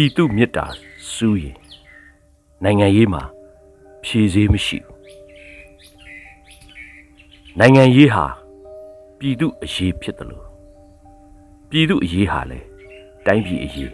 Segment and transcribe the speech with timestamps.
[0.00, 0.66] ပြည်သူမေတ္တာ
[1.12, 1.56] စူးရင်
[2.64, 3.22] နိုင်ငံရေးမှာ
[4.04, 4.96] ဖြည့်စည်းမရှိဘူး
[7.58, 8.24] နိုင်ငံရေးဟာ
[9.18, 10.46] ပြည်သူအရေးဖြစ်တယ်လို့
[11.70, 12.66] ပြည်သူအရေးဟာလည်း
[13.26, 13.92] တိုင်းပြည်အရေး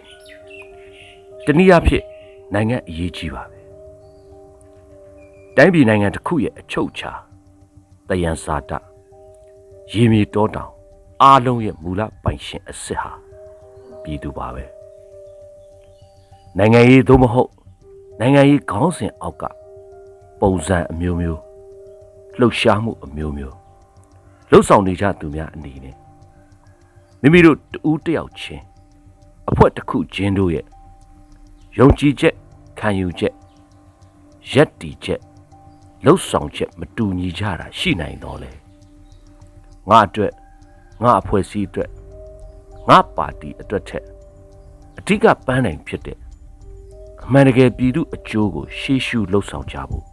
[1.45, 2.05] တနည်းအားဖြင့်
[2.53, 3.59] နိုင်ငံအရေးကြီးပါပဲ
[5.55, 7.11] တိုင်းပြည်နိုင်ငံတစ်ခုရဲ့အချုပ်အခြာ
[8.09, 8.71] တယံစာတ
[9.93, 10.71] ရေမြေတောတောင်
[11.21, 13.11] အားလုံးရဲ့မူလပိုင်ရှင်အစ်စ်ဟာ
[14.03, 14.74] ပြည်သူပါပဲ
[16.59, 17.51] နိုင်ငံရေးသို့မဟုတ်
[18.19, 19.43] နိုင်ငံရေးခေါင်းစဉ်အောက်က
[20.39, 21.41] ပုံစံအမျိုးမျိုး
[22.39, 23.55] လှုပ်ရှားမှုအမျိုးမျိုး
[24.51, 25.95] လှုပ်ဆောင်နေကြသူများအနေနဲ့
[27.21, 28.63] မိမိတို့တူးတယောက်ချင်း
[29.49, 30.65] အဖွဲတစ်ခုချင်းတို့ရဲ့
[31.79, 32.35] ယုံကြည်ချက်
[32.79, 33.33] ခံယူချက်
[34.51, 35.21] ရက်တီချက်
[36.05, 38.51] လှုပ်ဆောင်ချက်မတူညီကြတာရှိနိုင်တော့လေ
[39.89, 40.33] ငါအတွက်
[41.03, 41.89] ငါအဖွဲ့အစည်းအတွက်
[42.89, 44.05] ငါပါတီအတွက်ထက်
[44.97, 46.17] အဓိကပန်းနိုင်ဖြစ်တဲ့
[47.23, 50.03] အမှန်တကယ်ပြည်သူအကျိုးကို ရှေ့ရှုလှုပ်ဆောင်ကြဖို့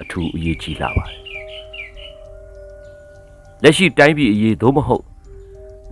[0.00, 1.20] အထူးအရေးကြီးလာပါတယ်
[3.62, 5.04] လက်ရှိတိုင်းပြည်အရေးသို့မဟုတ်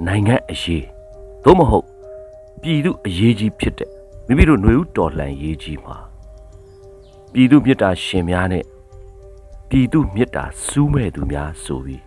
[0.07, 0.85] နိုင်ငံအရေး
[1.45, 1.87] သို့မဟုတ်
[2.63, 3.91] ပြည်သူအရေးကြီးဖြစ်တဲ့
[4.27, 5.97] မိမိတို့ຫນွေဦးတော်လှန်ရေးကြီးမှာ
[7.33, 8.65] ပြည်သူမြတ်တာရှင်များနဲ့
[9.69, 12.03] ပြည်သူမြတ်တာစူးမဲ့သူများဆိုပြီး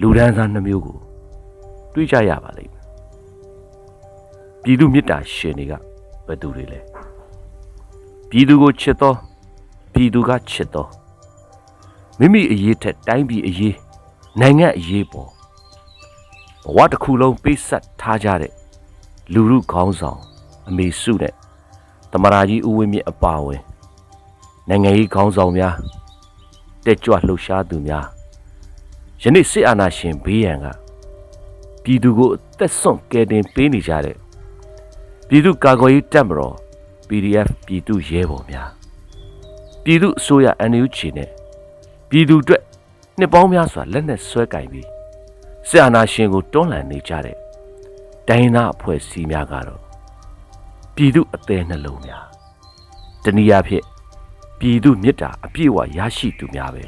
[0.00, 0.98] လူဒန်းစားနှမျိုးကို
[1.94, 2.84] တွေးကြရပါလိမ့်မယ်
[4.62, 5.72] ပြည်သူမြတ်တာရှင်တွေက
[6.26, 6.80] ဘယ်သူတွေလဲ
[8.30, 9.16] ပြည်သူကိုချစ်တော်
[9.92, 10.88] ပြည်သူကချစ်တော်
[12.18, 13.76] မိမိအရေးထက်တိုင်းပြည်အရေး
[14.40, 15.28] နိုင်ငံအရေးပေါ်
[16.64, 18.52] ဘဝတစ်ခုလုံးပေးဆက်ထားကြတဲ့
[19.32, 20.20] လူမှုခေါင်းဆောင်
[20.68, 21.34] အမေစုနဲ့
[22.12, 23.62] တမရာကြီးဦးဝင်းမြင့်အပါဝင်
[24.68, 25.74] နိုင်ငံရေးခေါင်းဆောင်များ
[26.84, 28.06] တက်ကြွလှုပ်ရှားသူများ
[29.22, 30.66] ယနေ့စစ်အာဏာရှင်ဘေးရန်က
[31.82, 34.16] ပြည်သူကိုအသက်ဆုံးကယ်တင်ပေးနေကြတဲ့
[35.28, 36.56] ပြည်သူကာကွယ်ရေးတပ်မတော်
[37.08, 38.68] PDF ပြည်သူရဲဘော်များ
[39.84, 41.30] ပြည်သူအစိုးရ NUG နဲ့
[42.10, 42.62] ပြည်သူအတွက်
[43.18, 44.88] နှစ်ပေါင်းများစွာလက်နက်ဆွဲကင်ပြီး
[45.68, 47.36] စစ်အာဏာရှင်ကိုတွန်းလှန်နေကြတဲ့
[48.28, 49.80] တိုင်းသားအဖွဲ့အစည်းများကတော့
[50.94, 52.24] ပြည်သူအသေးနှလုံးများ
[53.24, 53.84] တနည်းအားဖြင့်
[54.58, 56.82] ပြည်သူမြစ်တာအပြည့်အဝရရှိသူများပဲ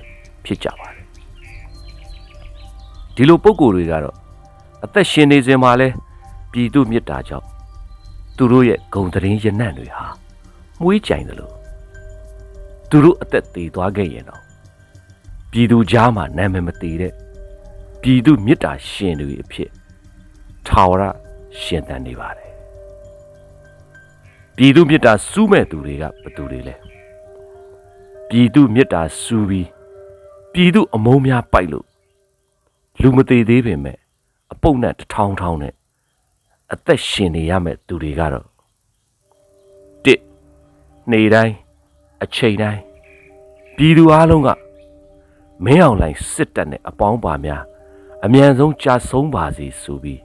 [0.44, 1.06] ဖြစ်ကြပါတယ်
[3.14, 4.16] ဒီလိုပုံကိုယ်တွေကတော့
[4.84, 5.88] အသက်ရှင်နေစဉ်မှာလဲ
[6.52, 7.46] ပြည်သူမြစ်တာကြောင့်
[8.38, 10.06] သူတို့ရဲ့ဂုံတရင်ရနံ့တွေဟာ
[10.82, 11.54] မွေးကြိုင်တယ်လို့
[12.90, 14.42] သူတို့အသက်သေးသွားခဲ့ရင်တော့
[15.50, 17.12] ပြည်သူကြားမှာနာမည်မသေးတဲ့
[18.02, 19.70] ပြည်သူမြစ်တာရှင်တွေအဖြစ်
[20.66, 21.02] ထာဝရ
[21.60, 22.52] ရှင်သန်နေပါတယ်
[24.56, 26.74] ပြည်သူမြစ်တာစူးမဲ့သူတွေကဘယ်သူတွေလဲ
[28.28, 29.68] ပြည်သူမြစ်တာစူးပြီး
[30.52, 31.86] ပြည်သူအမုန်းများပိုက်လို့
[33.00, 33.98] လူမသေးသေးပင်မဲ့
[34.52, 35.74] အပုတ်နဲ့တထောင်းထောင်းနဲ့
[36.74, 38.46] အသက်ရှင်နေရမဲ့သူတွေကတော့
[40.04, 40.20] တစ်
[41.10, 41.54] နေတိုင်း
[42.22, 42.82] အချိန်တိုင်း
[43.76, 44.48] ပြည်သူအလုံးက
[45.64, 47.62] မင်းအောင်လှိုင်စစ်တပ်နဲ့အပေါင်းပါများ
[48.24, 50.20] အမြန်ဆုံးကြာဆုံးပါစေဆိုပြီး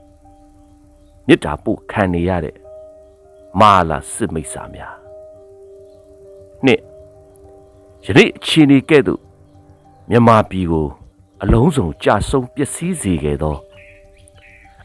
[1.28, 2.56] မေတ္တာပို့ခံနေရတဲ့
[3.60, 4.96] မာလာစစ်မိတ်ဆာများ
[6.66, 6.81] နှစ်
[8.06, 9.22] ယနေ့အချိန်ဒီကဲ့သို့
[10.10, 10.88] မြန်မာပြည်ကို
[11.44, 13.58] အလုံးစုံကြာဆုံးပျက်စီးစေခဲ့သော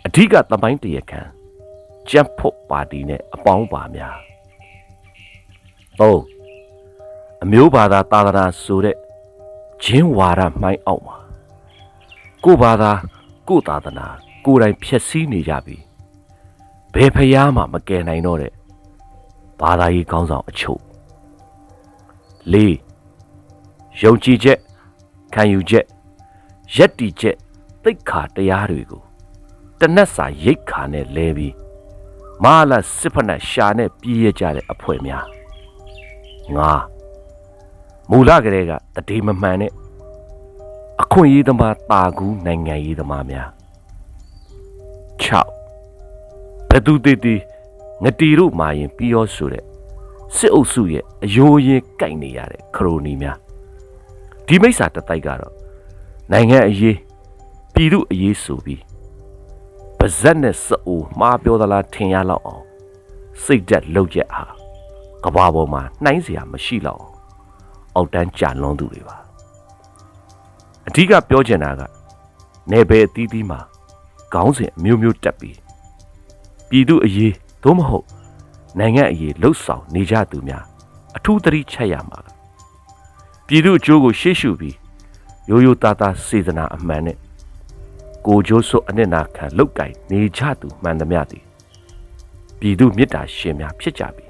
[0.07, 1.23] အဓိကသမိုင်းတရခံ
[2.11, 4.17] ကြက်ဖို့ပါတီနဲ့အပေါင်းပါများ
[5.99, 6.03] ၃
[7.43, 8.97] အမျိုးဘာသာသာသနာဆိုတဲ့
[9.85, 11.17] ဂျင်းဝါဒမှိုင်းအောက်မှာ
[12.45, 12.93] ကိုဘာသာ
[13.49, 14.07] ကိုသာသနာ
[14.45, 15.77] ကိုယ်တိုင်ဖြည့်ဆည်းနေကြပြီ
[16.95, 18.53] ဘယ်ဖျားမှမကယ်နိုင်တော့တဲ့
[19.61, 20.81] ဘာသာရေးကောင်းဆောင်အချို့
[22.53, 22.57] ၄
[24.03, 24.59] ယုံကြည်ချက်
[25.35, 25.85] ခံယူချက်
[26.77, 27.37] ရက်တီချက်
[27.85, 29.03] သိက္ခာတရားတွေကို
[29.81, 31.55] တနက်စာရိတ်ခါနဲ့လဲပြီး
[32.45, 35.25] မာလစစ်ဖက်နဲ့ရှာနဲ့ပြေးရကြတဲ့အဖွဲ့များ
[36.57, 36.73] ငါ
[38.11, 39.73] မူလကလေးကတတိမမှန်နဲ့
[41.03, 43.49] အခွင့်အရေးသမားတာကူးနိုင်ငံရေးသမားများ
[45.23, 47.41] 6ဘသူတည်တည်
[48.03, 49.65] ငတီတို့မာရင်ပြီးရောဆိုတဲ့
[50.37, 53.39] စစ်အုပ်စုရဲ့အယိုးရင်ကြိုက်နေရတဲ့ခရိုနီများ
[54.47, 55.55] ဒီမိစ္ဆာတတိုက်ကတော့
[56.33, 56.97] နိုင်ငံအရေး
[57.75, 58.83] ပြည်သူအရေးဆိုပြီး
[59.99, 62.65] ပါဇက်နဲ့စအိုမှားပြောသလားထင်ရလောက်အောင်
[63.43, 64.45] စိတ်သက်လှုပ်ရက်ဟာ
[65.25, 67.05] ကဘာပေါ်မှာနှိုင်းစရာမရှိလောက်
[67.95, 69.17] အောက်တန်းကြာလွန်သူတွေပါ
[70.89, 71.83] အဓိကပြောချင်တာက
[72.73, 73.61] နေပဲအသီးသီးမှာ
[74.33, 75.59] ခေါင်းစဉ်အမျိုးမျိုးတက်ပြီး
[76.69, 78.07] ပြည်သူအရေးသို့မဟုတ်
[78.79, 80.65] နိုင်ငံအရေးလှုပ်ဆောင်နေကြသူများ
[81.17, 82.19] အထူးသတိချက်ရမှာ
[83.47, 84.77] ပြည်သူအကျိုးကိုရှေ့ရှုပြီး
[85.49, 87.19] ရိုးရိုးသားသားစေတနာအမှန်နဲ့
[88.31, 91.45] ကိုကျိုးစွအနစ်နာခံလောက်ကင်နေကြသူမှန်သမျှသည်
[92.59, 94.27] ပြည်သူမေတ္တာရှင်များဖြစ်ကြပြီ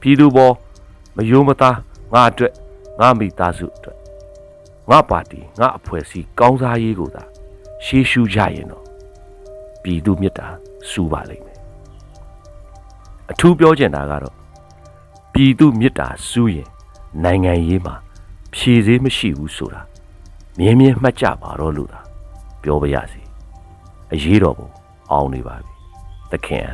[0.00, 0.54] ပြည်သူပေါ်
[1.16, 1.76] မယိုးမသား
[2.12, 2.52] ငါအတွက်
[3.00, 3.96] ငါမိသားစုအတွက်
[4.90, 7.22] ငါပါတီငါအဖွဲ့အစည်းကောင်းစားရေးကိုသာ
[7.84, 8.84] ရှေးရှုကြရင်တော့
[9.82, 10.46] ပြည်သူမေတ္တာ
[10.90, 11.58] စူပါလိမ့်မယ်
[13.30, 14.34] အထူးပြောချင်တာကတော့
[15.32, 16.68] ပြည်သူမေတ္တာစူးရင်
[17.24, 17.94] နိုင်ငံရေးမှာ
[18.54, 19.82] ဖြည့်စည်းမရှိဘူးဆိုတာ
[20.58, 22.03] မြင်းမြင်းမှတ်ကြပါတော့လို့သာ
[22.64, 23.22] ပြောပါရစေ
[24.12, 24.68] အရေးတော်ပုံ
[25.12, 25.72] အောင်နေပါပြီ
[26.32, 26.68] သခင်